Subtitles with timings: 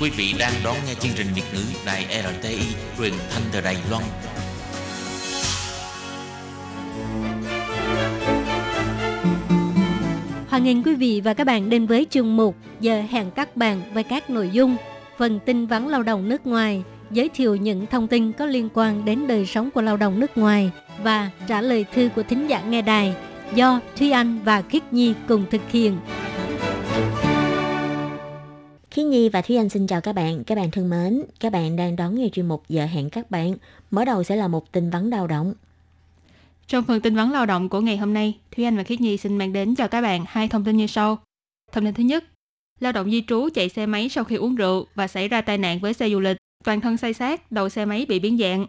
[0.00, 2.58] Quý vị đang đón nghe chương trình Việt ngữ Đài RTI
[2.98, 4.02] truyền thanh từ Đài Loan.
[10.48, 13.82] Hoan nghênh quý vị và các bạn đến với chương mục Giờ hẹn các bạn
[13.94, 14.76] với các nội dung
[15.18, 19.04] phần tin vắn lao động nước ngoài, giới thiệu những thông tin có liên quan
[19.04, 20.70] đến đời sống của lao động nước ngoài
[21.02, 23.14] và trả lời thư của thính giả nghe đài
[23.54, 25.96] do Thúy Anh và Khiết Nhi cùng thực hiện.
[28.90, 30.44] Khiết Nhi và Thúy Anh xin chào các bạn.
[30.44, 33.54] Các bạn thân mến, các bạn đang đón nghe chuyên mục Giờ hẹn các bạn.
[33.90, 35.54] Mở đầu sẽ là một tin vắn lao động.
[36.66, 39.16] Trong phần tin vắn lao động của ngày hôm nay, Thúy Anh và Khiết Nhi
[39.16, 41.18] xin mang đến cho các bạn hai thông tin như sau.
[41.72, 42.24] Thông tin thứ nhất,
[42.80, 45.58] lao động di trú chạy xe máy sau khi uống rượu và xảy ra tai
[45.58, 48.66] nạn với xe du lịch, toàn thân say sát, đầu xe máy bị biến dạng.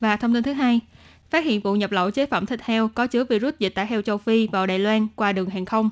[0.00, 0.80] Và thông tin thứ hai,
[1.30, 4.02] phát hiện vụ nhập lậu chế phẩm thịt heo có chứa virus dịch tả heo
[4.02, 5.90] châu Phi vào Đài Loan qua đường hàng không.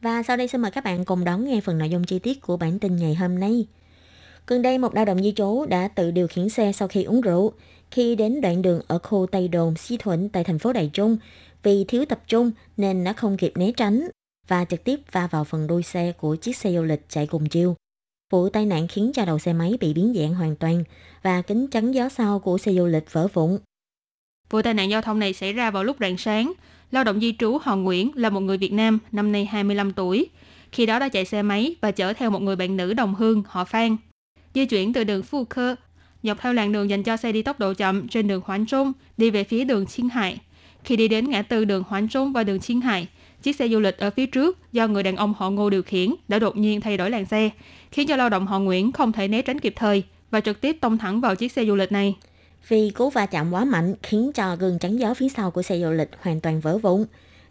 [0.00, 2.40] Và sau đây xin mời các bạn cùng đón nghe phần nội dung chi tiết
[2.40, 3.66] của bản tin ngày hôm nay.
[4.46, 7.20] Gần đây, một lao động di trú đã tự điều khiển xe sau khi uống
[7.20, 7.52] rượu.
[7.90, 11.16] Khi đến đoạn đường ở khu Tây Đồn, Xi Thuận tại thành phố Đài Trung,
[11.62, 14.08] vì thiếu tập trung nên đã không kịp né tránh
[14.48, 17.48] và trực tiếp va vào phần đuôi xe của chiếc xe du lịch chạy cùng
[17.48, 17.76] chiều.
[18.32, 20.84] Vụ tai nạn khiến cho đầu xe máy bị biến dạng hoàn toàn
[21.22, 23.58] và kính chắn gió sau của xe du lịch vỡ vụn.
[24.50, 26.52] Vụ tai nạn giao thông này xảy ra vào lúc rạng sáng.
[26.90, 30.26] Lao động di trú Hoàng Nguyễn là một người Việt Nam, năm nay 25 tuổi.
[30.72, 33.42] Khi đó đã chạy xe máy và chở theo một người bạn nữ đồng hương
[33.48, 33.96] họ Phan.
[34.54, 35.74] Di chuyển từ đường Phu Khơ,
[36.22, 38.92] dọc theo làn đường dành cho xe đi tốc độ chậm trên đường Hoán Trung
[39.16, 40.38] đi về phía đường Chiên Hải.
[40.84, 43.08] Khi đi đến ngã tư đường Hoán Trung và đường Chiên Hải,
[43.42, 46.14] chiếc xe du lịch ở phía trước do người đàn ông họ Ngô điều khiển
[46.28, 47.50] đã đột nhiên thay đổi làn xe,
[47.90, 50.76] khiến cho lao động họ Nguyễn không thể né tránh kịp thời và trực tiếp
[50.80, 52.14] tông thẳng vào chiếc xe du lịch này.
[52.68, 55.78] Vì cú va chạm quá mạnh khiến cho gương chắn gió phía sau của xe
[55.80, 57.04] du lịch hoàn toàn vỡ vụn.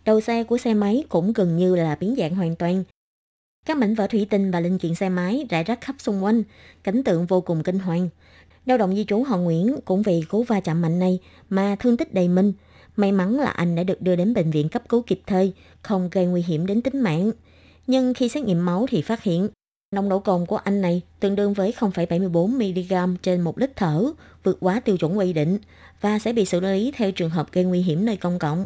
[0.05, 2.83] Đầu xe của xe máy cũng gần như là biến dạng hoàn toàn.
[3.65, 6.43] Các mảnh vỡ thủy tinh và linh kiện xe máy rải rác khắp xung quanh,
[6.83, 8.09] cảnh tượng vô cùng kinh hoàng.
[8.65, 11.19] Lao động di trú họ Nguyễn cũng vì cú va chạm mạnh này
[11.49, 12.53] mà thương tích đầy mình.
[12.95, 16.09] May mắn là anh đã được đưa đến bệnh viện cấp cứu kịp thời, không
[16.11, 17.31] gây nguy hiểm đến tính mạng.
[17.87, 19.47] Nhưng khi xét nghiệm máu thì phát hiện
[19.92, 24.11] nồng độ cồn của anh này tương đương với 0,74mg trên 1 lít thở,
[24.43, 25.58] vượt quá tiêu chuẩn quy định
[26.02, 28.65] và sẽ bị xử lý theo trường hợp gây nguy hiểm nơi công cộng.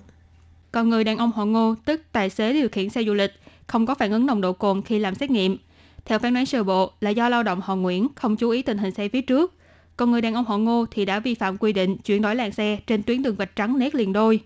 [0.72, 3.32] Còn người đàn ông họ Ngô, tức tài xế điều khiển xe du lịch,
[3.68, 5.58] không có phản ứng nồng độ cồn khi làm xét nghiệm.
[6.06, 8.78] Theo phán đoán sơ bộ là do lao động họ Nguyễn không chú ý tình
[8.78, 9.54] hình xe phía trước.
[9.98, 12.52] Còn người đàn ông họ Ngô thì đã vi phạm quy định chuyển đổi làn
[12.52, 14.40] xe trên tuyến đường vạch trắng nét liền đôi.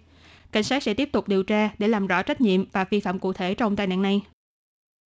[0.52, 3.19] Cảnh sát sẽ tiếp tục điều tra để làm rõ trách nhiệm và vi phạm
[3.19, 4.22] cụ thể trong tai nạn này.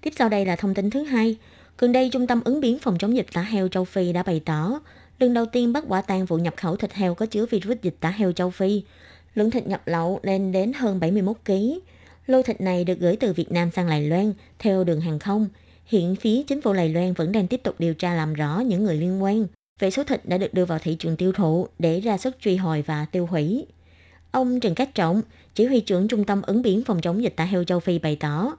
[0.04, 1.38] Tiếp sau đây là thông tin thứ hai.
[1.82, 4.42] Gần đây, Trung tâm ứng biến phòng chống dịch tả heo châu Phi đã bày
[4.46, 4.80] tỏ,
[5.20, 7.96] lần đầu tiên bắt quả tang vụ nhập khẩu thịt heo có chứa virus dịch
[8.00, 8.84] tả heo châu Phi.
[9.36, 11.52] Lượng thịt nhập lậu lên đến hơn 71 kg.
[12.28, 15.48] Lô thịt này được gửi từ Việt Nam sang Đài Loan theo đường hàng không.
[15.86, 18.84] Hiện phía chính phủ Đài Loan vẫn đang tiếp tục điều tra làm rõ những
[18.84, 19.48] người liên quan
[19.80, 22.56] về số thịt đã được đưa vào thị trường tiêu thụ để ra sức truy
[22.56, 23.66] hồi và tiêu hủy.
[24.32, 25.22] Ông Trần Cát Trọng,
[25.56, 28.16] chỉ huy trưởng Trung tâm ứng biến phòng chống dịch tả heo châu Phi bày
[28.16, 28.56] tỏ,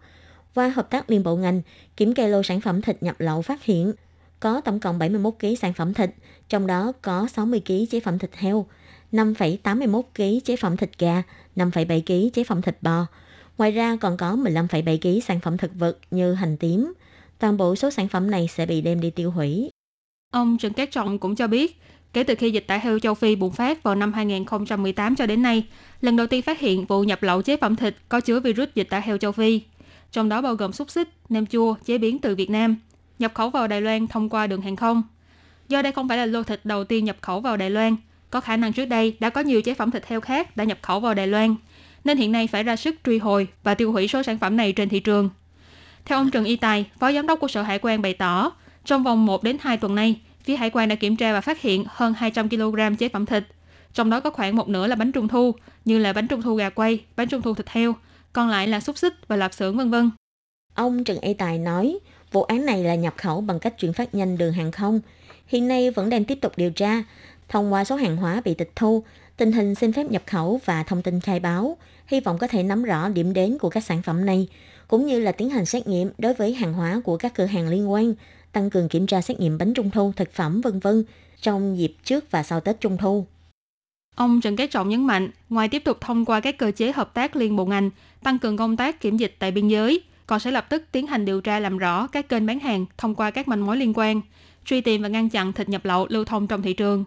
[0.55, 1.63] qua hợp tác liên bộ ngành,
[1.97, 3.93] kiểm kê lô sản phẩm thịt nhập lậu phát hiện
[4.41, 6.11] có tổng cộng 71 kg sản phẩm thịt,
[6.49, 8.67] trong đó có 60 kg chế phẩm thịt heo,
[9.13, 11.23] 5,81 kg chế phẩm thịt gà,
[11.57, 13.07] 5,7 kg chế phẩm thịt bò.
[13.59, 16.93] Ngoài ra còn có 15,7 kg sản phẩm thực vật như hành tím.
[17.39, 19.71] Toàn bộ số sản phẩm này sẽ bị đem đi tiêu hủy.
[20.33, 21.81] Ông Trần Cát Trọng cũng cho biết,
[22.13, 25.43] kể từ khi dịch tả heo châu Phi bùng phát vào năm 2018 cho đến
[25.43, 25.67] nay,
[26.01, 28.89] lần đầu tiên phát hiện vụ nhập lậu chế phẩm thịt có chứa virus dịch
[28.91, 29.61] tả heo châu Phi
[30.13, 32.77] trong đó bao gồm xúc xích, nem chua chế biến từ Việt Nam,
[33.19, 35.03] nhập khẩu vào Đài Loan thông qua đường hàng không.
[35.69, 37.97] Do đây không phải là lô thịt đầu tiên nhập khẩu vào Đài Loan,
[38.31, 40.79] có khả năng trước đây đã có nhiều chế phẩm thịt heo khác đã nhập
[40.83, 41.55] khẩu vào Đài Loan,
[42.05, 44.73] nên hiện nay phải ra sức truy hồi và tiêu hủy số sản phẩm này
[44.73, 45.31] trên thị trường.
[46.05, 48.53] Theo ông Trần Y Tài, Phó Giám đốc của Sở Hải quan bày tỏ,
[48.85, 51.61] trong vòng 1 đến 2 tuần nay, phía Hải quan đã kiểm tra và phát
[51.61, 53.45] hiện hơn 200 kg chế phẩm thịt,
[53.95, 55.55] trong đó có khoảng một nửa là bánh trung thu,
[55.85, 57.95] như là bánh trung thu gà quay, bánh trung thu thịt heo,
[58.33, 60.11] còn lại là xúc xích và lạp xưởng vân vân.
[60.75, 61.99] Ông Trần A Tài nói,
[62.33, 65.01] vụ án này là nhập khẩu bằng cách chuyển phát nhanh đường hàng không.
[65.47, 67.03] Hiện nay vẫn đang tiếp tục điều tra.
[67.49, 69.05] Thông qua số hàng hóa bị tịch thu,
[69.37, 72.63] tình hình xin phép nhập khẩu và thông tin khai báo, hy vọng có thể
[72.63, 74.49] nắm rõ điểm đến của các sản phẩm này,
[74.89, 77.69] cũng như là tiến hành xét nghiệm đối với hàng hóa của các cửa hàng
[77.69, 78.15] liên quan,
[78.53, 81.05] tăng cường kiểm tra xét nghiệm bánh trung thu, thực phẩm vân vân
[81.41, 83.27] trong dịp trước và sau Tết Trung thu.
[84.15, 87.15] Ông Trần Cát Trọng nhấn mạnh, ngoài tiếp tục thông qua các cơ chế hợp
[87.15, 87.91] tác liên bộ ngành,
[88.23, 91.25] tăng cường công tác kiểm dịch tại biên giới, còn sẽ lập tức tiến hành
[91.25, 94.21] điều tra làm rõ các kênh bán hàng thông qua các manh mối liên quan,
[94.65, 97.05] truy tìm và ngăn chặn thịt nhập lậu lưu thông trong thị trường.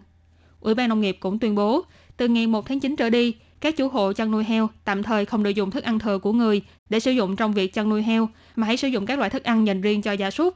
[0.60, 1.82] Ủy ban Nông nghiệp cũng tuyên bố,
[2.16, 5.24] từ ngày 1 tháng 9 trở đi, các chủ hộ chăn nuôi heo tạm thời
[5.24, 8.02] không được dùng thức ăn thừa của người để sử dụng trong việc chăn nuôi
[8.02, 10.54] heo, mà hãy sử dụng các loại thức ăn dành riêng cho gia súc.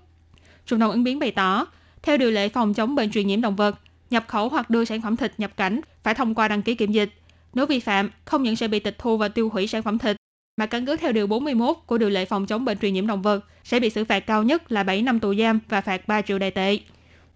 [0.67, 1.67] Trung tâm ứng biến bày tỏ,
[2.03, 3.79] Theo điều lệ phòng chống bệnh truyền nhiễm động vật,
[4.11, 6.93] nhập khẩu hoặc đưa sản phẩm thịt nhập cảnh phải thông qua đăng ký kiểm
[6.93, 7.11] dịch.
[7.55, 10.17] Nếu vi phạm, không những sẽ bị tịch thu và tiêu hủy sản phẩm thịt,
[10.57, 13.23] mà căn cứ theo điều 41 của điều lệ phòng chống bệnh truyền nhiễm động
[13.23, 16.23] vật sẽ bị xử phạt cao nhất là 7 năm tù giam và phạt 3
[16.23, 16.79] triệu đài tệ.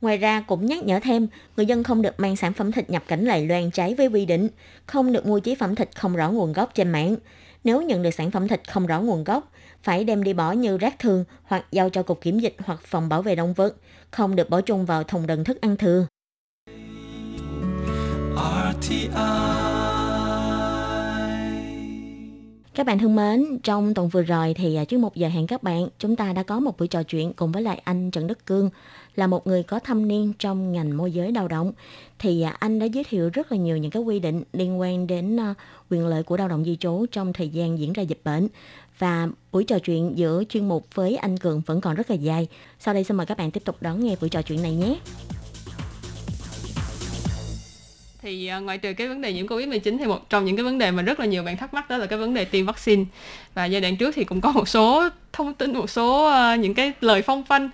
[0.00, 1.26] Ngoài ra cũng nhắc nhở thêm,
[1.56, 4.26] người dân không được mang sản phẩm thịt nhập cảnh Đài Loan trái với quy
[4.26, 4.48] định,
[4.86, 7.16] không được mua chế phẩm thịt không rõ nguồn gốc trên mạng.
[7.64, 9.52] Nếu nhận được sản phẩm thịt không rõ nguồn gốc,
[9.82, 13.08] phải đem đi bỏ như rác thường hoặc giao cho cục kiểm dịch hoặc phòng
[13.08, 13.76] bảo vệ động vật,
[14.10, 16.06] không được bỏ chung vào thùng đựng thức ăn thừa.
[22.74, 25.62] Các bạn thân mến, trong tuần vừa rồi thì à, trước một giờ hẹn các
[25.62, 28.46] bạn, chúng ta đã có một buổi trò chuyện cùng với lại anh Trần Đức
[28.46, 28.70] Cương
[29.14, 31.72] là một người có thâm niên trong ngành môi giới lao động.
[32.18, 35.06] Thì à, anh đã giới thiệu rất là nhiều những cái quy định liên quan
[35.06, 35.54] đến à,
[35.90, 38.48] quyền lợi của lao động di trú trong thời gian diễn ra dịch bệnh.
[38.98, 42.48] Và buổi trò chuyện giữa chuyên mục với anh Cường vẫn còn rất là dài.
[42.78, 44.98] Sau đây xin mời các bạn tiếp tục đón nghe buổi trò chuyện này nhé
[48.22, 50.64] thì uh, ngoài trừ cái vấn đề nhiễm covid 19 thì một trong những cái
[50.64, 52.66] vấn đề mà rất là nhiều bạn thắc mắc đó là cái vấn đề tiêm
[52.66, 53.04] vaccine
[53.54, 56.74] và giai đoạn trước thì cũng có một số thông tin một số uh, những
[56.74, 57.70] cái lời phong phanh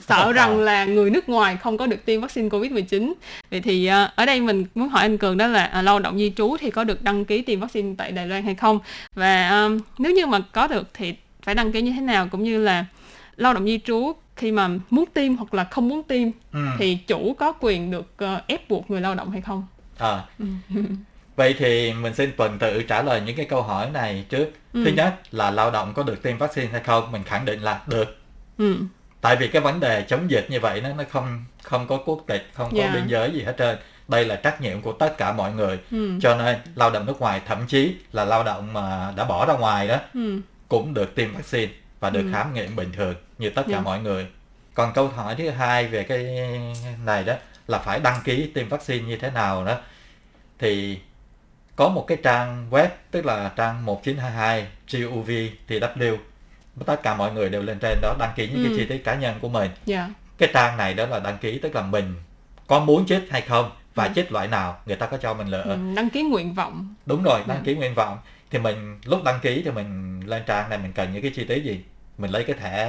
[0.00, 3.12] sợ rằng là người nước ngoài không có được tiêm vaccine Covid-19.
[3.50, 6.18] Vậy thì uh, ở đây mình muốn hỏi anh Cường đó là uh, lao động
[6.18, 8.78] di trú thì có được đăng ký tiêm vaccine tại Đài Loan hay không?
[9.14, 12.44] Và um, nếu như mà có được thì phải đăng ký như thế nào cũng
[12.44, 12.84] như là
[13.36, 16.66] lao động di trú khi mà muốn tiêm hoặc là không muốn tiêm ừ.
[16.78, 19.66] thì chủ có quyền được uh, ép buộc người lao động hay không?
[19.98, 20.24] À.
[21.36, 24.48] Vậy thì mình xin tuần tự trả lời những cái câu hỏi này trước.
[24.72, 24.84] Ừ.
[24.84, 27.12] Thứ nhất là lao động có được tiêm vaccine hay không?
[27.12, 28.18] Mình khẳng định là được.
[28.58, 28.76] Ừ.
[29.20, 32.22] Tại vì cái vấn đề chống dịch như vậy nó nó không không có quốc
[32.26, 32.94] tịch, không có yeah.
[32.94, 33.00] Dạ.
[33.00, 33.78] biên giới gì hết trơn.
[34.08, 35.78] Đây là trách nhiệm của tất cả mọi người.
[35.90, 36.18] Ừ.
[36.20, 39.54] Cho nên lao động nước ngoài thậm chí là lao động mà đã bỏ ra
[39.54, 40.40] ngoài đó ừ.
[40.68, 42.30] cũng được tiêm vaccine và được ừ.
[42.32, 43.80] khám nghiệm bình thường như tất cả yeah.
[43.80, 43.84] Dạ.
[43.84, 44.26] mọi người
[44.74, 46.26] còn câu hỏi thứ hai về cái
[47.04, 47.34] này đó
[47.68, 49.76] là phải đăng ký tiêm vaccine như thế nào đó
[50.58, 50.98] thì
[51.76, 55.30] có một cái trang web tức là trang 1922 gov
[55.68, 56.16] tw
[56.86, 58.68] tất cả mọi người đều lên trên đó đăng ký những ừ.
[58.68, 59.78] cái chi tiết cá nhân của mình yeah.
[59.86, 60.08] Dạ.
[60.38, 62.14] cái trang này đó là đăng ký tức là mình
[62.66, 64.12] có muốn chết hay không và ừ.
[64.14, 67.22] chết loại nào người ta có cho mình lựa ừ, đăng ký nguyện vọng đúng
[67.22, 67.56] rồi đăng.
[67.56, 67.62] Dạ.
[67.64, 68.18] ký nguyện vọng
[68.50, 71.44] thì mình lúc đăng ký thì mình lên trang này mình cần những cái chi
[71.44, 71.80] tiết gì
[72.18, 72.88] mình lấy cái thẻ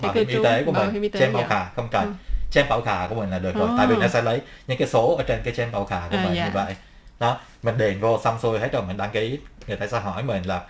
[0.00, 2.12] bảo hiểm y tế của mình trên bảo khả không cần ừ.
[2.50, 3.78] trên bảo khả của mình là được rồi oh.
[3.78, 6.16] tại vì nó sẽ lấy những cái số ở trên cái trên bảo khả của
[6.16, 6.44] à, mình dạ.
[6.44, 6.76] như vậy
[7.20, 10.22] đó mình điền vô xong xuôi hết rồi mình đăng ký người ta sẽ hỏi
[10.22, 10.62] mình là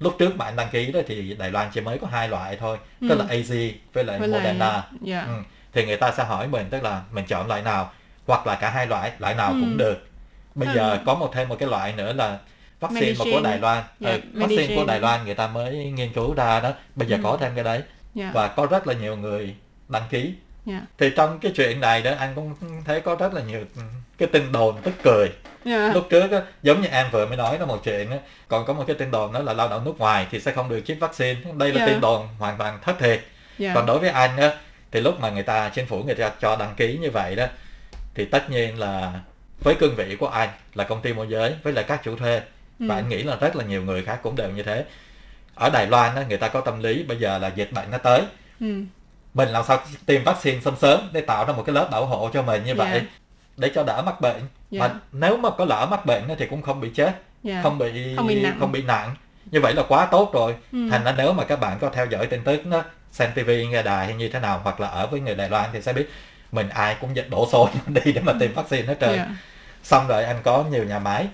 [0.00, 2.78] lúc trước bạn đăng ký đó thì Đài Loan chỉ mới có hai loại thôi
[3.00, 3.06] ừ.
[3.08, 5.16] tức là AZ với lại với Moderna lại, dạ.
[5.16, 5.28] yeah.
[5.28, 5.34] ừ.
[5.72, 7.92] thì người ta sẽ hỏi mình tức là mình chọn loại nào
[8.26, 9.56] hoặc là cả hai loại loại nào ừ.
[9.60, 10.08] cũng được
[10.54, 10.74] bây ừ.
[10.74, 12.38] giờ có một thêm một cái loại nữa là
[12.80, 16.12] vaccine mà của Đài Loan yeah, ừ, vaccine của Đài Loan người ta mới nghiên
[16.12, 17.20] cứu ra đó bây giờ ừ.
[17.22, 17.82] có thêm cái đấy
[18.16, 18.34] yeah.
[18.34, 19.54] và có rất là nhiều người
[19.88, 20.34] đăng ký
[20.66, 20.82] yeah.
[20.98, 22.54] thì trong cái chuyện này đó anh cũng
[22.84, 23.64] thấy có rất là nhiều
[24.18, 25.28] cái tin đồn tức cười
[25.64, 25.94] yeah.
[25.94, 28.18] lúc trước á, giống như em vừa mới nói đó một chuyện á,
[28.48, 30.68] còn có một cái tin đồn đó là lao động nước ngoài thì sẽ không
[30.68, 31.88] được chích vaccine đây là yeah.
[31.88, 33.20] tin đồn hoàn toàn thất thiệt
[33.58, 33.74] yeah.
[33.74, 34.52] còn đối với anh á,
[34.90, 37.46] thì lúc mà người ta chính phủ người ta cho đăng ký như vậy đó
[38.14, 39.12] thì tất nhiên là
[39.60, 42.42] với cương vị của anh là công ty môi giới với lại các chủ thuê
[42.80, 42.86] ừ.
[42.88, 44.84] và anh nghĩ là rất là nhiều người khác cũng đều như thế
[45.54, 47.98] ở Đài Loan đó, người ta có tâm lý bây giờ là dịch bệnh nó
[47.98, 48.22] tới
[48.60, 48.74] ừ.
[49.34, 52.30] mình làm sao tiêm vaccine sớm sớm để tạo ra một cái lớp bảo hộ
[52.32, 53.04] cho mình như vậy yeah.
[53.56, 54.40] để cho đỡ mắc bệnh
[54.70, 54.80] yeah.
[54.80, 57.12] mà nếu mà có lỡ mắc bệnh thì cũng không bị chết
[57.44, 57.62] yeah.
[57.62, 59.14] không bị không bị nặng, không bị nặng.
[59.50, 60.88] như vậy là quá tốt rồi ừ.
[60.90, 62.82] thành ra nếu mà các bạn có theo dõi tin tức đó
[63.14, 65.70] xem TV nghe đài hay như thế nào hoặc là ở với người Đài Loan
[65.72, 66.10] thì sẽ biết
[66.52, 69.28] mình ai cũng dịch đổ xô đi để mà tiêm vaccine hết trơn yeah.
[69.82, 71.26] xong rồi anh có nhiều nhà máy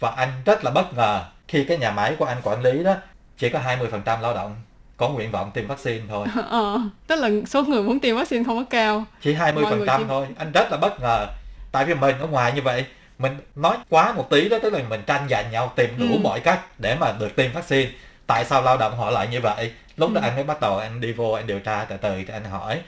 [0.00, 2.94] và anh rất là bất ngờ khi cái nhà máy của anh quản lý đó
[3.38, 3.60] chỉ có
[4.04, 4.56] 20% lao động
[4.96, 6.26] có nguyện vọng tiêm vaccine thôi.
[6.50, 9.04] Ờ, tức là số người muốn tiêm vaccine không có cao.
[9.22, 10.26] Chỉ 20% phần trăm thôi.
[10.38, 11.26] Anh rất là bất ngờ.
[11.72, 12.84] Tại vì mình ở ngoài như vậy,
[13.18, 16.18] mình nói quá một tí đó tức là mình tranh giành nhau tìm đủ ừ.
[16.22, 17.90] mọi cách để mà được tiêm vaccine.
[18.26, 19.72] Tại sao lao động họ lại như vậy?
[19.96, 20.14] Lúc ừ.
[20.14, 22.44] đó anh mới bắt đầu anh đi vô anh điều tra từ từ thì anh
[22.44, 22.80] hỏi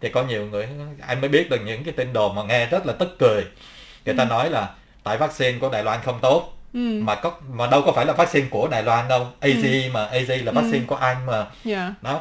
[0.00, 0.68] thì có nhiều người
[1.06, 3.44] anh mới biết được những cái tin đồn mà nghe rất là tức cười.
[4.04, 4.28] Người ta ừ.
[4.28, 4.68] nói là
[5.02, 7.00] tại vaccine của Đài Loan không tốt ừ.
[7.02, 9.90] mà có mà đâu có phải là vaccine của Đài Loan đâu AZ ừ.
[9.92, 10.84] mà AZ là vaccine ừ.
[10.86, 11.48] của Anh mà yeah.
[11.64, 11.94] Dạ.
[12.02, 12.20] đó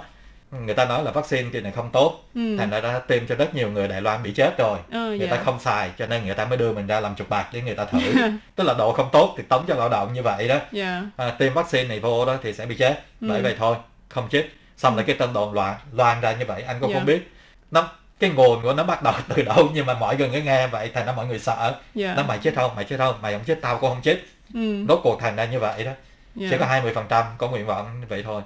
[0.52, 2.58] người ta nói là vaccine thì này không tốt ừ.
[2.58, 5.20] thành ra đã tiêm cho rất nhiều người Đài Loan bị chết rồi ừ, người
[5.20, 5.32] yeah.
[5.32, 5.44] ta dạ.
[5.44, 7.76] không xài cho nên người ta mới đưa mình ra làm chục bạc để người
[7.76, 8.00] ta thử
[8.56, 10.72] tức là độ không tốt thì tống cho lao động như vậy đó yeah.
[10.72, 11.04] Dạ.
[11.18, 13.28] à, tiêm vaccine này vô đó thì sẽ bị chết ừ.
[13.30, 13.76] bởi vậy thôi
[14.10, 14.46] không chết
[14.78, 14.98] xong ừ.
[14.98, 17.00] lại cái tân đồn loạn loan ra như vậy anh cũng yeah.
[17.00, 17.32] không biết
[17.72, 20.92] nó cái nguồn của nó bắt đầu từ đâu nhưng mà mọi người nghe vậy
[20.94, 22.18] thành ra mọi người sợ yeah.
[22.18, 24.20] nó mày chết không mày chết không mày không chết tao cũng không chết
[24.54, 24.86] ừ.
[24.88, 25.92] rốt cuộc thành ra như vậy đó
[26.40, 26.52] yeah.
[26.52, 28.42] chỉ có 20 phần trăm có nguyện vọng vậy thôi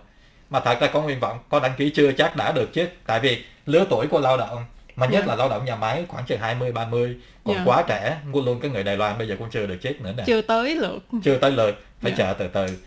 [0.50, 3.20] mà thật ra có nguyện vọng có đăng ký chưa chắc đã được chứ tại
[3.20, 4.66] vì lứa tuổi của lao động
[4.96, 5.28] mà nhất yeah.
[5.28, 7.68] là lao động nhà máy khoảng chừng 20 30 còn yeah.
[7.68, 10.14] quá trẻ luôn luôn cái người Đài Loan bây giờ cũng chưa được chết nữa
[10.18, 12.18] nè chưa tới lượt chưa tới lượt phải yeah.
[12.18, 12.78] chờ từ từ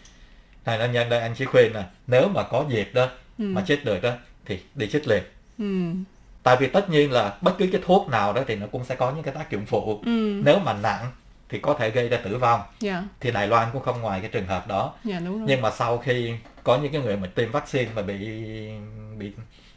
[0.64, 3.44] này anh nhân đây anh chỉ khuyên là nếu mà có dịp đó ừ.
[3.44, 4.10] mà chết được đó
[4.46, 5.22] thì đi chết liền
[5.58, 5.64] ừ.
[6.42, 8.94] tại vì tất nhiên là bất cứ cái thuốc nào đó thì nó cũng sẽ
[8.94, 10.40] có những cái tác dụng phụ ừ.
[10.44, 11.12] nếu mà nặng
[11.52, 12.80] thì có thể gây ra tử vong yeah.
[12.80, 13.04] Dạ.
[13.20, 15.46] thì Đài Loan cũng không ngoài cái trường hợp đó yeah, dạ, đúng rồi.
[15.48, 16.32] nhưng mà sau khi
[16.64, 18.16] có những cái người mà tiêm vaccine mà bị
[19.18, 19.32] bị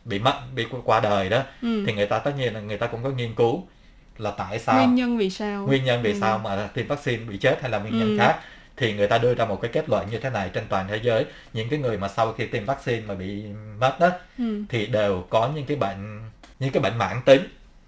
[0.06, 1.84] bị mất bị qua đời đó ừ.
[1.88, 3.68] thì người ta tất nhiên là người ta cũng có nghiên cứu
[4.18, 6.18] là tại sao nguyên nhân vì sao nguyên nhân vì ừ.
[6.22, 8.18] sao mà tiêm vaccine bị chết hay là nguyên nhân ừ.
[8.18, 8.40] khác
[8.78, 11.00] thì người ta đưa ra một cái kết luận như thế này trên toàn thế
[11.04, 13.44] giới những cái người mà sau khi tiêm vaccine mà bị
[13.80, 14.64] mất đó ừ.
[14.70, 16.22] thì đều có những cái bệnh
[16.60, 17.42] những cái bệnh mãn tính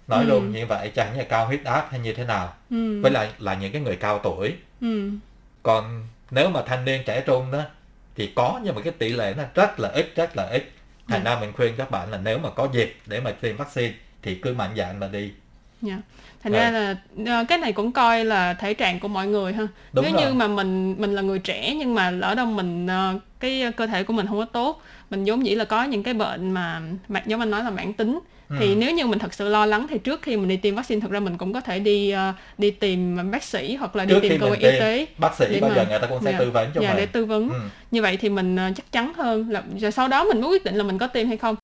[0.08, 0.28] nói ừ.
[0.28, 3.00] luôn như vậy chẳng như cao huyết áp hay như thế nào ừ.
[3.02, 5.10] với lại là những cái người cao tuổi ừ.
[5.62, 7.62] còn nếu mà thanh niên trẻ trung đó
[8.16, 10.70] thì có nhưng mà cái tỷ lệ nó rất là ít rất là ít
[11.08, 11.28] thành ừ.
[11.28, 14.34] ra mình khuyên các bạn là nếu mà có dịp để mà tiêm vaccine thì
[14.34, 15.32] cứ mạnh dạn mà đi
[15.86, 16.00] yeah.
[16.44, 16.50] Dạ.
[16.50, 16.60] thành rồi.
[16.60, 16.96] ra là
[17.36, 20.22] ờ, cái này cũng coi là thể trạng của mọi người ha Đúng nếu rồi.
[20.22, 23.86] như mà mình mình là người trẻ nhưng mà lỡ đâu mình ờ, cái cơ
[23.86, 26.82] thể của mình không có tốt mình vốn dĩ là có những cái bệnh mà
[27.26, 28.18] giống anh nói là mãn tính
[28.58, 28.74] thì ừ.
[28.78, 31.10] nếu như mình thật sự lo lắng thì trước khi mình đi tiêm vaccine thật
[31.10, 34.20] ra mình cũng có thể đi uh, đi tìm bác sĩ hoặc là đi trước
[34.22, 36.38] tìm cơ quan y tế bác sĩ bao giờ người ta cũng sẽ dạ.
[36.38, 37.60] tư vấn cho yeah, mình để tư vấn ừ.
[37.90, 40.64] như vậy thì mình uh, chắc chắn hơn là rồi sau đó mình mới quyết
[40.64, 41.56] định là mình có tiêm hay không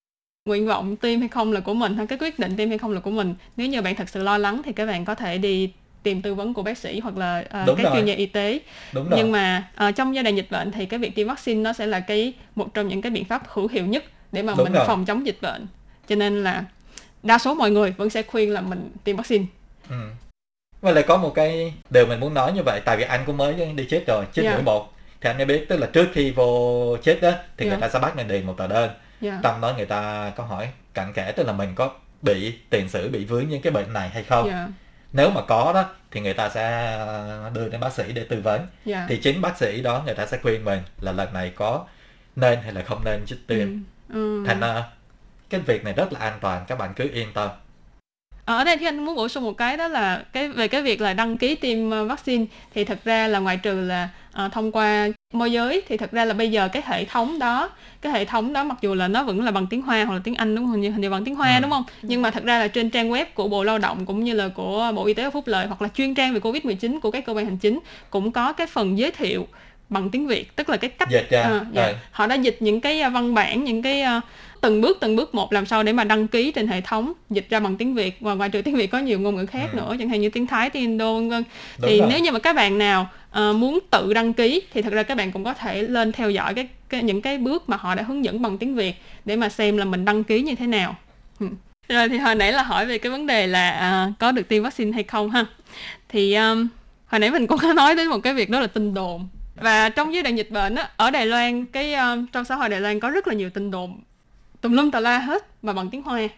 [0.48, 2.92] nguyện vọng tiêm hay không là của mình hay cái quyết định tiêm hay không
[2.92, 5.38] là của mình nếu như bạn thật sự lo lắng thì các bạn có thể
[5.38, 5.72] đi
[6.02, 8.58] tìm tư vấn của bác sĩ hoặc là uh, các chuyên gia y tế
[8.92, 9.18] Đúng rồi.
[9.18, 11.86] nhưng mà uh, trong giai đoạn dịch bệnh thì cái việc tiêm vaccine nó sẽ
[11.86, 14.72] là cái một trong những cái biện pháp hữu hiệu nhất để mà Đúng mình
[14.72, 14.84] rồi.
[14.86, 15.66] phòng chống dịch bệnh
[16.08, 16.64] cho nên là
[17.22, 19.44] đa số mọi người vẫn sẽ khuyên là mình tiêm vaccine
[19.90, 19.96] ừ.
[20.80, 23.36] và lại có một cái điều mình muốn nói như vậy tại vì anh cũng
[23.36, 24.52] mới đi chết rồi chết yeah.
[24.52, 24.56] Dạ.
[24.56, 27.72] mũi một thì anh mới biết tức là trước khi vô chết đó thì yeah.
[27.72, 27.88] người dạ.
[27.88, 28.90] ta sẽ bắt mình điền một tờ đơn
[29.24, 29.40] yeah.
[29.42, 31.90] Trong đó người ta có hỏi cặn kẽ tức là mình có
[32.22, 34.68] bị tiền sử bị vướng những cái bệnh này hay không yeah.
[35.12, 36.98] nếu mà có đó thì người ta sẽ
[37.54, 39.04] đưa đến bác sĩ để tư vấn yeah.
[39.08, 41.86] thì chính bác sĩ đó người ta sẽ khuyên mình là lần này có
[42.36, 43.68] nên hay là không nên chích tiêm
[44.08, 44.14] ừ.
[44.14, 44.44] Ừ.
[44.46, 44.84] thành ra
[45.50, 47.50] cái việc này rất là an toàn các bạn cứ yên tâm
[48.44, 51.00] ở đây thì anh muốn bổ sung một cái đó là cái về cái việc
[51.00, 54.08] là đăng ký tiêm ờ, vaccine thì thật ra là ngoại trừ là
[54.44, 57.70] uh, thông qua môi giới thì thật ra là bây giờ cái hệ thống đó
[58.00, 60.20] cái hệ thống đó mặc dù là nó vẫn là bằng tiếng hoa hoặc là
[60.24, 61.60] tiếng anh đúng không hình như hình như bằng tiếng hoa ừ.
[61.62, 64.24] đúng không nhưng mà thật ra là trên trang web của bộ lao động cũng
[64.24, 66.64] như là của bộ y tế và phúc lợi hoặc là chuyên trang về covid
[66.64, 69.46] 19 của các cơ quan hành chính cũng có cái phần giới thiệu
[69.88, 71.60] bằng tiếng việt tức là cái cách dịch ra.
[71.60, 71.92] Uh, dạ.
[72.10, 74.22] họ đã dịch những cái văn bản những cái uh,
[74.64, 77.46] từng bước từng bước một làm sao để mà đăng ký trên hệ thống dịch
[77.50, 79.76] ra bằng tiếng Việt và ngoài trừ tiếng Việt có nhiều ngôn ngữ khác ừ.
[79.76, 81.44] nữa chẳng hạn như tiếng Thái tiếng Indo vân vân
[81.82, 82.08] thì rồi.
[82.10, 85.14] nếu như mà các bạn nào uh, muốn tự đăng ký thì thật ra các
[85.14, 88.02] bạn cũng có thể lên theo dõi cái, cái những cái bước mà họ đã
[88.02, 88.94] hướng dẫn bằng tiếng Việt
[89.24, 90.96] để mà xem là mình đăng ký như thế nào
[91.40, 91.46] ừ.
[91.88, 94.62] rồi thì hồi nãy là hỏi về cái vấn đề là uh, có được tiêm
[94.62, 95.46] vaccine hay không ha
[96.08, 96.68] thì um,
[97.06, 99.88] hồi nãy mình cũng có nói đến một cái việc đó là tin đồn và
[99.88, 102.80] trong giai đoạn dịch bệnh á, ở Đài Loan cái um, trong xã hội Đài
[102.80, 104.00] Loan có rất là nhiều tin đồn
[104.64, 106.28] tùm lum tà la hết mà bằng tiếng Hoa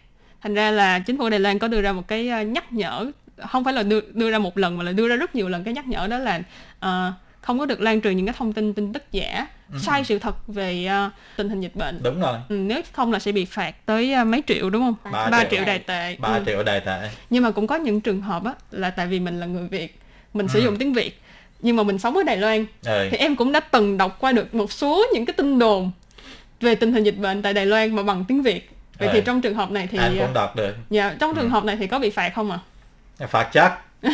[0.41, 3.11] thành ra là chính phủ Đài Loan có đưa ra một cái ờ, nhắc nhở
[3.47, 5.63] không phải là đưa, đưa ra một lần mà là đưa ra rất nhiều lần
[5.63, 6.41] cái nhắc nhở đó là
[6.85, 9.79] uh, không có được lan truyền những cái thông tin tin tức giả ừ.
[9.81, 13.19] sai sự thật về uh, tình hình dịch bệnh đúng rồi ừ, nếu không là
[13.19, 16.15] sẽ bị phạt tới uh, mấy triệu đúng không ba, 3 triệu, triệu đài tệ
[16.19, 16.43] ba ừ.
[16.45, 19.39] triệu đài tệ nhưng mà cũng có những trường hợp á là tại vì mình
[19.39, 19.99] là người việt
[20.33, 20.51] mình ừ.
[20.53, 21.21] sử dụng tiếng việt
[21.59, 23.07] nhưng mà mình sống ở đài loan ừ.
[23.11, 25.91] thì em cũng đã từng đọc qua được một số những cái tin đồn
[26.61, 28.69] về tình hình dịch bệnh tại Đài Loan mà bằng tiếng Việt.
[28.99, 30.75] Vậy à, thì trong trường hợp này thì anh cũng đọc được.
[30.89, 31.49] dạ trong trường ừ.
[31.49, 32.59] hợp này thì có bị phạt không ạ?
[33.19, 33.27] À?
[33.27, 33.79] phạt chắc.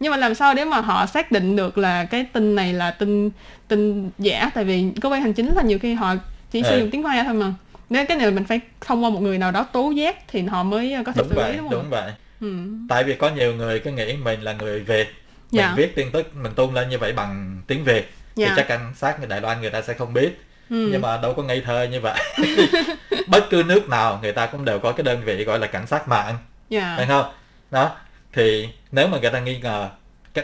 [0.00, 2.90] Nhưng mà làm sao để mà họ xác định được là cái tin này là
[2.90, 3.30] tin
[3.68, 4.50] tin giả?
[4.54, 6.14] Tại vì cơ quan hành chính là nhiều khi họ
[6.50, 7.54] chỉ sử dụng tiếng hoa thôi mà.
[7.90, 10.42] Nên cái này là mình phải thông qua một người nào đó tố giác thì
[10.42, 12.12] họ mới có thể đúng xử lý đúng không đúng vậy.
[12.40, 12.56] Ừ.
[12.88, 15.06] tại vì có nhiều người cứ nghĩ mình là người việt.
[15.06, 15.74] Mình dạ.
[15.76, 18.12] viết tin tức mình tung lên như vậy bằng tiếng việt.
[18.34, 18.46] Dạ.
[18.48, 20.40] thì chắc cảnh sát người đài loan người ta sẽ không biết
[20.72, 20.88] ừ.
[20.92, 22.20] nhưng mà đâu có ngây thơ như vậy
[23.26, 25.86] bất cứ nước nào người ta cũng đều có cái đơn vị gọi là cảnh
[25.86, 26.36] sát mạng
[26.70, 26.84] yeah.
[26.84, 26.94] Dạ.
[26.96, 27.32] phải không
[27.70, 27.96] đó
[28.32, 29.88] thì nếu mà người ta nghi ngờ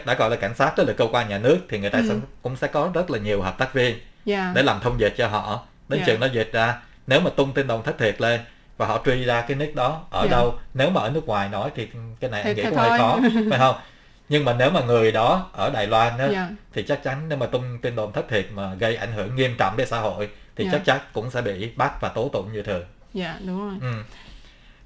[0.05, 2.05] đã gọi là cảnh sát tức là cơ quan nhà nước thì người ta ừ.
[2.09, 3.99] sẽ, cũng sẽ có rất là nhiều hợp tác viên yeah.
[4.25, 4.51] Dạ.
[4.55, 6.07] để làm thông dịch cho họ đến yeah.
[6.07, 8.39] chừng nó dịch ra nếu mà tung tin đồn thất thiệt lên
[8.77, 10.31] và họ truy ra cái nick đó ở yeah.
[10.31, 11.87] đâu nếu mà ở nước ngoài nói thì
[12.19, 13.19] cái này thì, anh nghĩ cũng hơi khó
[13.49, 13.75] phải không
[14.29, 16.33] nhưng mà nếu mà người đó ở Đài Loan đó, yeah.
[16.33, 16.49] Dạ.
[16.73, 19.55] thì chắc chắn nếu mà tung tin đồn thất thiệt mà gây ảnh hưởng nghiêm
[19.57, 20.73] trọng đến xã hội thì yeah.
[20.73, 20.77] Dạ.
[20.77, 22.83] chắc chắn cũng sẽ bị bắt và tố tụng như thường.
[23.13, 23.77] Dạ yeah, đúng rồi.
[23.81, 24.03] Ừ.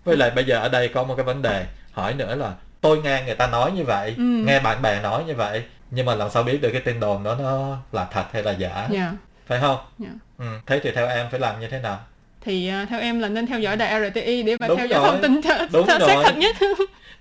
[0.03, 3.01] Với lại bây giờ ở đây có một cái vấn đề hỏi nữa là tôi
[3.01, 4.23] nghe người ta nói như vậy, ừ.
[4.23, 5.63] nghe bạn bè nói như vậy
[5.95, 8.51] nhưng mà làm sao biết được cái tin đồn đó nó là thật hay là
[8.51, 8.73] giả?
[8.75, 8.91] Yeah.
[8.91, 9.13] Dạ.
[9.45, 9.77] Phải không?
[10.03, 10.13] Yeah.
[10.38, 10.45] Ừ.
[10.65, 12.00] Thế thì theo em phải làm như thế nào?
[12.45, 15.00] Thì uh, theo em là nên theo dõi đài RTI để mà đúng theo dõi
[15.00, 15.12] rồi.
[15.12, 16.55] thông tin cho, đúng cho xác thật nhất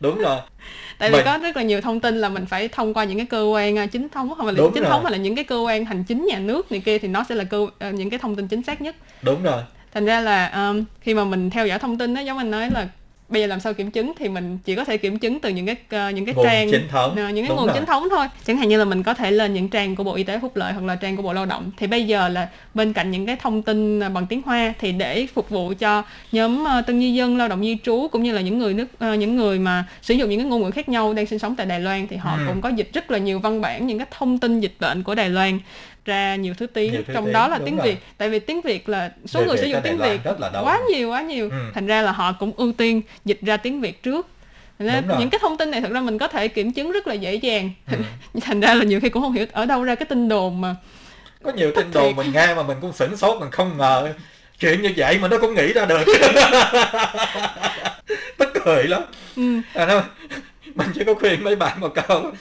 [0.00, 0.40] đúng rồi.
[0.98, 1.24] Tại vì mình...
[1.24, 3.78] có rất là nhiều thông tin là mình phải thông qua những cái cơ quan
[3.78, 4.90] à, chính thống hoặc là đúng chính rồi.
[4.90, 7.24] thống hoặc là những cái cơ quan hành chính nhà nước này kia thì nó
[7.28, 8.96] sẽ là cơ uh, những cái thông tin chính xác nhất.
[9.22, 9.62] Đúng rồi.
[9.94, 12.70] Thành ra là um, khi mà mình theo dõi thông tin đó giống anh nói
[12.70, 12.88] là
[13.32, 15.66] bây giờ làm sao kiểm chứng thì mình chỉ có thể kiểm chứng từ những
[15.66, 15.76] cái
[16.08, 17.10] uh, những cái nguồn trang chính thống.
[17.10, 17.76] Uh, những cái Đúng nguồn rồi.
[17.76, 20.14] chính thống thôi chẳng hạn như là mình có thể lên những trang của bộ
[20.14, 22.48] y tế phúc lợi hoặc là trang của bộ lao động thì bây giờ là
[22.74, 26.02] bên cạnh những cái thông tin uh, bằng tiếng hoa thì để phục vụ cho
[26.32, 28.88] nhóm uh, tân di dân lao động di trú cũng như là những người nước
[29.12, 31.56] uh, những người mà sử dụng những cái ngôn ngữ khác nhau đang sinh sống
[31.56, 32.44] tại Đài Loan thì họ ừ.
[32.48, 35.14] cũng có dịch rất là nhiều văn bản những cái thông tin dịch bệnh của
[35.14, 35.58] Đài Loan
[36.04, 37.86] ra nhiều thứ tiếng nhiều thứ trong tiếng, đó là tiếng rồi.
[37.86, 37.98] Việt.
[38.18, 40.20] Tại vì tiếng Việt là số Để người sử dụng tiếng Việt
[40.62, 41.50] quá nhiều quá nhiều.
[41.50, 41.56] Ừ.
[41.74, 44.26] thành ra là họ cũng ưu tiên dịch ra tiếng Việt trước.
[44.78, 47.14] Nên những cái thông tin này thật ra mình có thể kiểm chứng rất là
[47.14, 47.70] dễ dàng.
[47.90, 47.96] Ừ.
[48.40, 50.76] thành ra là nhiều khi cũng không hiểu ở đâu ra cái tin đồn mà
[51.42, 54.12] có nhiều tin đồn mình nghe mà mình cũng sửng sốt mình không ngờ
[54.58, 56.04] chuyện như vậy mà nó cũng nghĩ ra được.
[58.38, 59.02] Tức cười lắm.
[59.36, 59.60] Ừ.
[59.74, 60.02] à, nó,
[60.74, 62.32] mình chỉ có khuyên mấy bạn một câu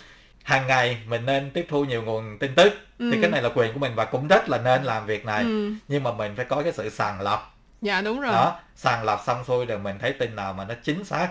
[0.44, 3.10] hàng ngày mình nên tiếp thu nhiều nguồn tin tức ừ.
[3.12, 5.44] thì cái này là quyền của mình và cũng rất là nên làm việc này
[5.44, 5.74] ừ.
[5.88, 9.24] nhưng mà mình phải có cái sự sàng lọc dạ đúng rồi đó sàng lọc
[9.26, 11.30] xong xuôi rồi mình thấy tin nào mà nó chính xác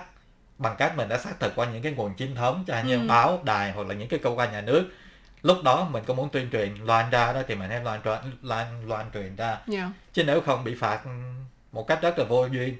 [0.59, 3.07] bằng cách mình đã xác thực qua những cái nguồn chính thống cho như ừ.
[3.09, 4.91] báo đài hoặc là những cái cơ quan nhà nước
[5.43, 8.21] lúc đó mình có muốn tuyên truyền loan ra đó thì mình hãy loan loan
[8.43, 9.65] loan, loan truyền ra yeah.
[9.67, 9.91] Dạ.
[10.13, 11.01] chứ nếu không bị phạt
[11.73, 12.77] một cách rất là vô duyên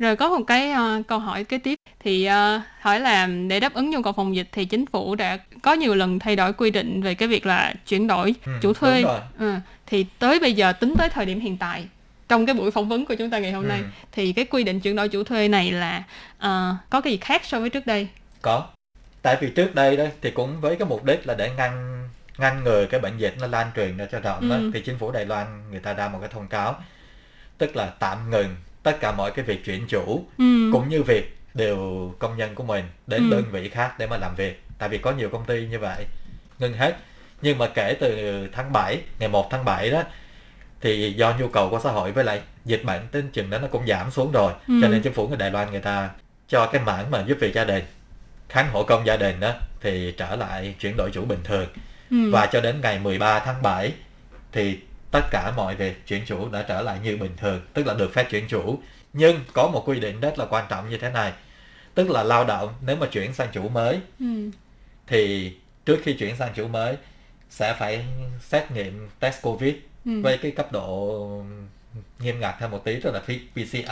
[0.00, 3.74] rồi có một cái uh, câu hỏi kế tiếp thì uh, hỏi là để đáp
[3.74, 6.70] ứng nhu cầu phòng dịch thì chính phủ đã có nhiều lần thay đổi quy
[6.70, 9.04] định về cái việc là chuyển đổi ừ, chủ thuê.
[9.38, 9.54] Ừ,
[9.86, 11.84] thì tới bây giờ tính tới thời điểm hiện tại
[12.28, 13.68] trong cái buổi phỏng vấn của chúng ta ngày hôm ừ.
[13.68, 13.80] nay
[14.12, 16.02] thì cái quy định chuyển đổi chủ thuê này là
[16.38, 18.08] uh, có cái gì khác so với trước đây?
[18.42, 18.66] Có.
[19.22, 22.00] Tại vì trước đây đó thì cũng với cái mục đích là để ngăn
[22.38, 24.48] ngăn ngừa cái bệnh dịch nó lan truyền ra cho rộng ừ.
[24.50, 26.76] đó thì chính phủ Đài Loan người ta ra một cái thông cáo
[27.58, 30.70] tức là tạm ngừng tất cả mọi cái việc chuyển chủ ừ.
[30.72, 33.36] cũng như việc đều công nhân của mình đến ừ.
[33.36, 36.06] đơn vị khác để mà làm việc tại vì có nhiều công ty như vậy
[36.58, 36.96] ngưng hết
[37.42, 40.02] nhưng mà kể từ tháng 7 ngày 1 tháng 7 đó
[40.80, 43.68] thì do nhu cầu của xã hội với lại dịch bệnh tính chừng đó nó
[43.68, 44.74] cũng giảm xuống rồi ừ.
[44.82, 46.10] cho nên chính phủ người Đài Loan người ta
[46.48, 47.84] cho cái mảng mà giúp việc gia đình
[48.48, 51.68] kháng hộ công gia đình đó thì trở lại chuyển đổi chủ bình thường
[52.10, 52.30] ừ.
[52.30, 53.92] và cho đến ngày 13 tháng 7
[54.52, 54.78] thì
[55.10, 58.14] tất cả mọi việc chuyển chủ đã trở lại như bình thường tức là được
[58.14, 58.78] phép chuyển chủ
[59.12, 61.32] nhưng có một quy định rất là quan trọng như thế này
[61.94, 64.50] tức là lao động nếu mà chuyển sang chủ mới ừ.
[65.06, 65.52] thì
[65.86, 66.96] trước khi chuyển sang chủ mới
[67.50, 68.04] sẽ phải
[68.40, 70.20] xét nghiệm test covid ừ.
[70.22, 71.42] với cái cấp độ
[72.18, 73.90] nghiêm ngặt hơn một tí tức là PCR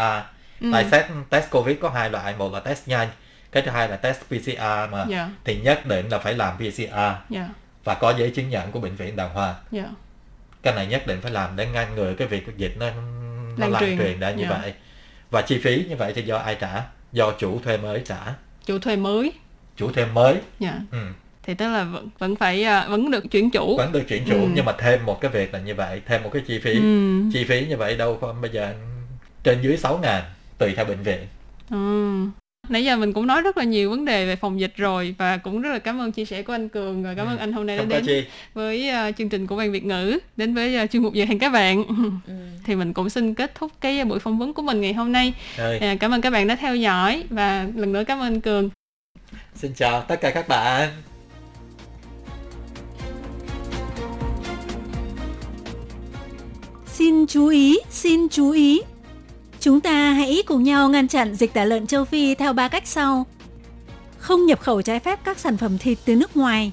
[0.61, 0.71] ừ.
[0.73, 3.09] tại xét test covid có hai loại một là test nhanh
[3.53, 5.09] cái thứ hai là test PCR mà yeah.
[5.09, 5.31] Dạ.
[5.45, 7.17] thì nhất định là phải làm PCR yeah.
[7.31, 7.49] Dạ.
[7.85, 9.91] và có giấy chứng nhận của bệnh viện đàng hoàng yeah dạ
[10.63, 12.91] cái này nhất định phải làm để ngăn ngừa cái việc dịch nó
[13.57, 14.55] nó lan, truyền, truyền ra như yeah.
[14.55, 14.59] Dạ.
[14.63, 14.73] vậy
[15.31, 18.79] và chi phí như vậy thì do ai trả do chủ thuê mới trả chủ
[18.79, 19.33] thuê mới
[19.77, 20.43] chủ thuê mới yeah.
[20.61, 20.75] Dạ.
[20.91, 20.99] ừ.
[21.43, 24.41] thì tức là vẫn vẫn phải à, vẫn được chuyển chủ vẫn được chuyển chủ
[24.41, 24.49] ừ.
[24.55, 27.23] nhưng mà thêm một cái việc là như vậy thêm một cái chi phí ừ.
[27.33, 28.75] chi phí như vậy đâu có bây giờ
[29.43, 30.23] trên dưới 6 ngàn
[30.59, 31.27] tùy theo bệnh viện
[31.71, 32.25] ừ.
[32.69, 35.37] Nãy giờ mình cũng nói rất là nhiều vấn đề về phòng dịch rồi và
[35.37, 37.31] cũng rất là cảm ơn chia sẻ của anh Cường rồi cảm ừ.
[37.31, 38.25] ơn anh hôm nay đã đến chi.
[38.55, 41.39] với uh, chương trình của ban Việt ngữ đến với uh, chuyên mục giờ hẹn
[41.39, 41.85] các bạn.
[42.27, 42.35] Ừ.
[42.65, 45.33] Thì mình cũng xin kết thúc cái buổi phỏng vấn của mình ngày hôm nay.
[45.57, 48.71] Uh, cảm ơn các bạn đã theo dõi và lần nữa cảm ơn Cường.
[49.55, 50.89] Xin chào tất cả các bạn.
[56.87, 58.81] Xin chú ý, xin chú ý.
[59.61, 62.87] Chúng ta hãy cùng nhau ngăn chặn dịch tả lợn châu Phi theo ba cách
[62.87, 63.27] sau.
[64.19, 66.73] Không nhập khẩu trái phép các sản phẩm thịt từ nước ngoài.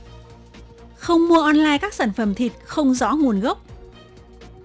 [0.95, 3.65] Không mua online các sản phẩm thịt không rõ nguồn gốc.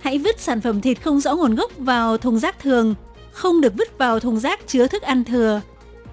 [0.01, 2.95] Hãy vứt sản phẩm thịt không rõ nguồn gốc vào thùng rác thường,
[3.33, 5.61] không được vứt vào thùng rác chứa thức ăn thừa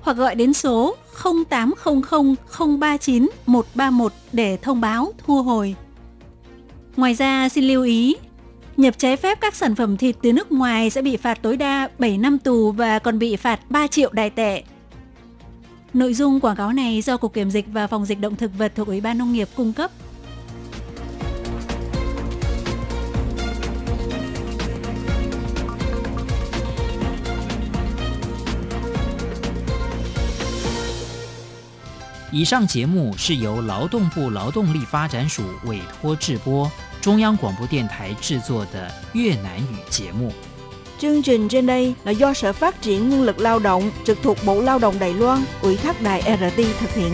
[0.02, 0.96] hoặc gọi đến số
[1.50, 2.36] 0800
[2.80, 5.76] 039 131 để thông báo thu hồi.
[6.96, 8.16] Ngoài ra xin lưu ý,
[8.77, 11.89] Nhập trái phép các sản phẩm thịt từ nước ngoài sẽ bị phạt tối đa
[11.99, 14.63] 7 năm tù và còn bị phạt 3 triệu đài tệ.
[15.95, 18.73] Nội dung quảng cáo này do Cục Kiểm dịch và Phòng dịch động thực vật
[18.75, 19.91] thuộc Ủy ban Nông nghiệp cung cấp.
[32.33, 36.71] 以上节目是由劳动部劳动力发展署委托制播。
[37.01, 40.33] 中央广播电台制作的越南语节目。
[40.99, 44.61] Chương trình trên đây là do Sở Phát triển Nhân lực Lao động trực thuộc Bộ
[44.61, 47.13] Lao động Đài Loan ủy thác đài RT thực hiện.